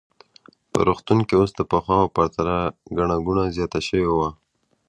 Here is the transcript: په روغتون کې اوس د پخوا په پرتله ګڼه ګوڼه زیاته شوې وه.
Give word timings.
په 0.71 0.79
روغتون 0.87 1.19
کې 1.27 1.35
اوس 1.39 1.51
د 1.55 1.61
پخوا 1.71 1.97
په 2.03 2.11
پرتله 2.15 2.57
ګڼه 2.97 3.15
ګوڼه 3.25 3.43
زیاته 3.55 3.79
شوې 3.87 4.09
وه. 4.17 4.29